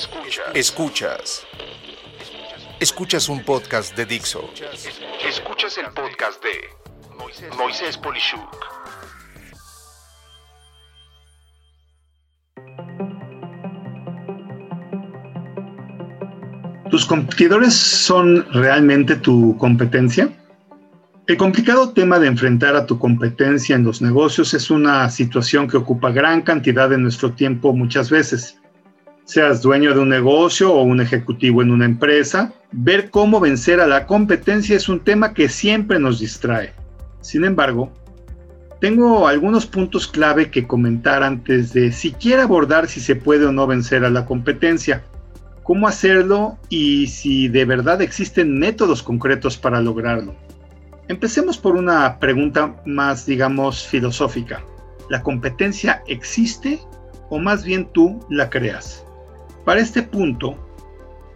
[0.00, 0.46] Escuchas.
[0.54, 1.46] Escuchas.
[2.80, 4.48] Escuchas un podcast de Dixo.
[5.28, 8.40] Escuchas el podcast de Moisés Polishuk.
[16.90, 20.30] ¿Tus competidores son realmente tu competencia?
[21.26, 25.76] El complicado tema de enfrentar a tu competencia en los negocios es una situación que
[25.76, 28.59] ocupa gran cantidad de nuestro tiempo muchas veces.
[29.30, 33.86] Seas dueño de un negocio o un ejecutivo en una empresa, ver cómo vencer a
[33.86, 36.72] la competencia es un tema que siempre nos distrae.
[37.20, 37.92] Sin embargo,
[38.80, 43.68] tengo algunos puntos clave que comentar antes de siquiera abordar si se puede o no
[43.68, 45.04] vencer a la competencia,
[45.62, 50.34] cómo hacerlo y si de verdad existen métodos concretos para lograrlo.
[51.06, 54.64] Empecemos por una pregunta más, digamos, filosófica.
[55.08, 56.80] ¿La competencia existe
[57.28, 59.06] o más bien tú la creas?
[59.64, 60.56] Para este punto,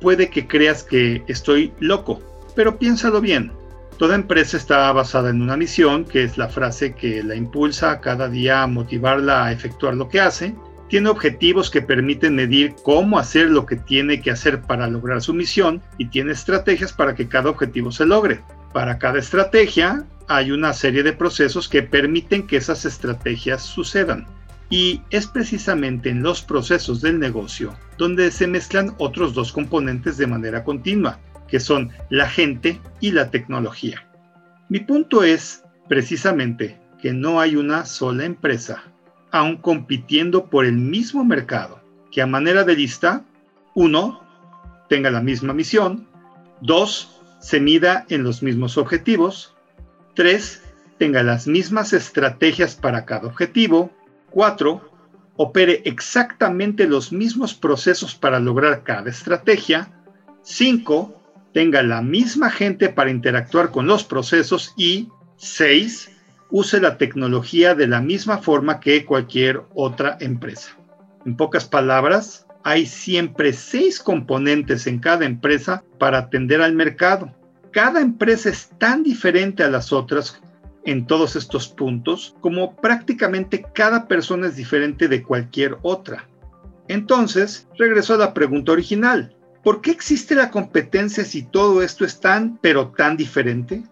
[0.00, 2.20] puede que creas que estoy loco,
[2.54, 3.52] pero piénsalo bien.
[3.98, 8.28] Toda empresa está basada en una misión, que es la frase que la impulsa cada
[8.28, 10.54] día a motivarla a efectuar lo que hace.
[10.88, 15.32] Tiene objetivos que permiten medir cómo hacer lo que tiene que hacer para lograr su
[15.32, 18.40] misión y tiene estrategias para que cada objetivo se logre.
[18.72, 24.26] Para cada estrategia hay una serie de procesos que permiten que esas estrategias sucedan.
[24.70, 30.26] Y es precisamente en los procesos del negocio donde se mezclan otros dos componentes de
[30.26, 34.08] manera continua, que son la gente y la tecnología.
[34.68, 38.82] Mi punto es precisamente que no hay una sola empresa,
[39.30, 43.24] aún compitiendo por el mismo mercado, que a manera de lista,
[43.74, 44.22] uno,
[44.88, 46.08] tenga la misma misión,
[46.60, 49.54] dos, se mida en los mismos objetivos.
[50.14, 50.62] 3.
[50.98, 53.90] Tenga las mismas estrategias para cada objetivo.
[54.34, 54.90] 4.
[55.36, 59.92] Opere exactamente los mismos procesos para lograr cada estrategia.
[60.42, 61.22] 5.
[61.52, 64.74] Tenga la misma gente para interactuar con los procesos.
[64.76, 66.10] Y 6.
[66.50, 70.76] Use la tecnología de la misma forma que cualquier otra empresa.
[71.24, 77.32] En pocas palabras, hay siempre seis componentes en cada empresa para atender al mercado.
[77.70, 80.40] Cada empresa es tan diferente a las otras
[80.86, 86.28] en todos estos puntos como prácticamente cada persona es diferente de cualquier otra.
[86.88, 89.36] Entonces, regreso a la pregunta original.
[89.62, 93.82] ¿Por qué existe la competencia si todo esto es tan, pero tan diferente?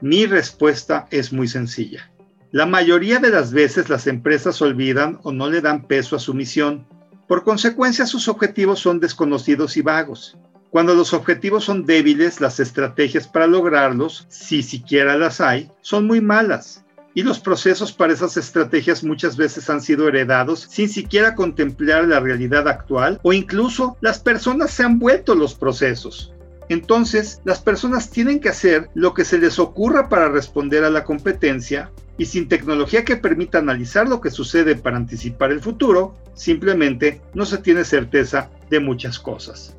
[0.00, 2.10] Mi respuesta es muy sencilla.
[2.50, 6.34] La mayoría de las veces las empresas olvidan o no le dan peso a su
[6.34, 6.86] misión
[7.32, 10.36] por consecuencia, sus objetivos son desconocidos y vagos.
[10.72, 16.22] Cuando los objetivos son débiles, las estrategias para lograrlos, si siquiera las hay, son muy
[16.22, 16.82] malas.
[17.12, 22.20] Y los procesos para esas estrategias muchas veces han sido heredados sin siquiera contemplar la
[22.20, 26.32] realidad actual o incluso las personas se han vuelto los procesos.
[26.70, 31.04] Entonces, las personas tienen que hacer lo que se les ocurra para responder a la
[31.04, 37.20] competencia y sin tecnología que permita analizar lo que sucede para anticipar el futuro, simplemente
[37.34, 39.76] no se tiene certeza de muchas cosas.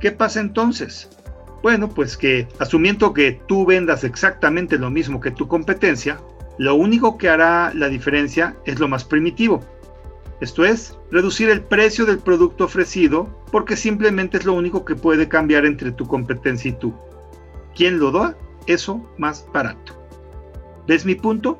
[0.00, 1.08] ¿Qué pasa entonces?
[1.62, 6.20] Bueno, pues que asumiendo que tú vendas exactamente lo mismo que tu competencia,
[6.58, 9.64] lo único que hará la diferencia es lo más primitivo.
[10.40, 15.28] Esto es, reducir el precio del producto ofrecido porque simplemente es lo único que puede
[15.28, 16.94] cambiar entre tu competencia y tú.
[17.74, 18.36] ¿Quién lo da?
[18.66, 19.94] Eso más barato.
[20.86, 21.58] ¿Ves mi punto?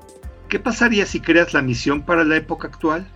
[0.48, 3.10] ¿Qué pasaría si creas la misión para la época actual?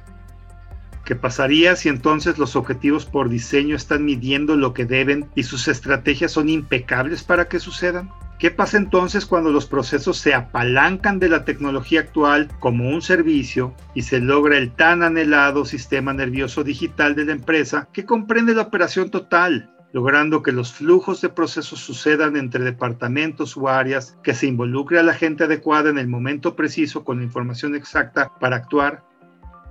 [1.10, 5.66] ¿Qué pasaría si entonces los objetivos por diseño están midiendo lo que deben y sus
[5.66, 8.12] estrategias son impecables para que sucedan?
[8.38, 13.74] ¿Qué pasa entonces cuando los procesos se apalancan de la tecnología actual como un servicio
[13.92, 18.62] y se logra el tan anhelado sistema nervioso digital de la empresa que comprende la
[18.62, 24.46] operación total, logrando que los flujos de procesos sucedan entre departamentos o áreas, que se
[24.46, 29.02] involucre a la gente adecuada en el momento preciso con la información exacta para actuar,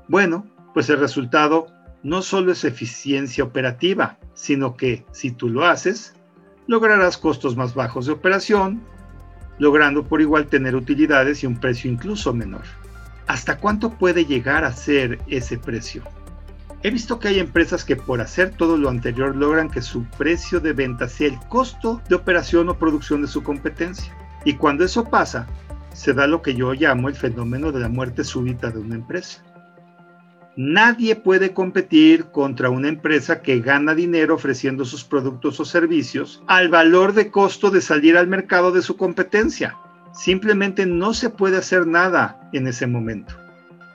[0.09, 1.67] bueno, pues el resultado
[2.03, 6.13] no solo es eficiencia operativa, sino que si tú lo haces,
[6.67, 8.81] lograrás costos más bajos de operación,
[9.57, 12.63] logrando por igual tener utilidades y un precio incluso menor.
[13.27, 16.03] ¿Hasta cuánto puede llegar a ser ese precio?
[16.81, 20.61] He visto que hay empresas que por hacer todo lo anterior logran que su precio
[20.61, 24.15] de venta sea el costo de operación o producción de su competencia.
[24.45, 25.45] Y cuando eso pasa,
[25.93, 29.43] se da lo que yo llamo el fenómeno de la muerte súbita de una empresa.
[30.61, 36.67] Nadie puede competir contra una empresa que gana dinero ofreciendo sus productos o servicios al
[36.67, 39.77] valor de costo de salir al mercado de su competencia.
[40.11, 43.35] Simplemente no se puede hacer nada en ese momento.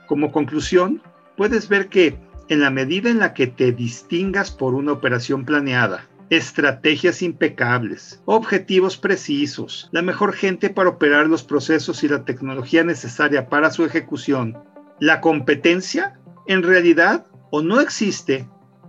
[0.07, 1.03] Como conclusión,
[1.37, 2.17] puedes ver que
[2.47, 8.97] en la medida en la que te distingas por una operación planeada, estrategias impecables, objetivos
[8.97, 14.57] precisos, la mejor gente para operar los procesos y la tecnología necesaria para su ejecución,
[14.99, 18.47] la competencia en realidad o no existe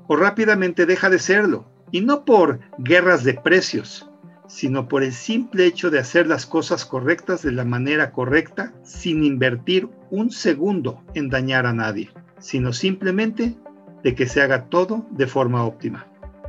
[0.08, 4.08] o rápidamente deja de serlo, y no por guerras de precios,
[4.49, 9.25] sino por el simple hecho de hacer las cosas correctas de la manera correcta sin
[9.25, 13.56] invertir un segundo en dañar a nadie, sino simplemente
[14.02, 16.06] de que se haga todo de forma óptima.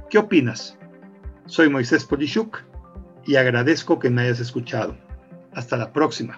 [0.10, 0.78] ¿Qué opinas?
[1.46, 2.60] Soy Moisés Polishuk
[3.26, 4.96] y agradezco que me hayas escuchado.
[5.54, 6.38] Hasta la próxima.